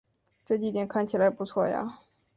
[0.43, 1.99] 这地点看起来不错啊